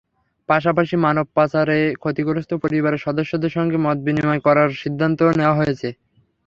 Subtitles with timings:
[0.49, 5.89] পাশাপাশি মানব পাচারে ক্ষতিগ্রস্ত পরিবারের সদস্যদের সঙ্গে মতবিনিময় করারও সিদ্ধান্ত নেওয়া হয়েছে।